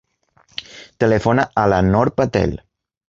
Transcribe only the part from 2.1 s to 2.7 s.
Patel.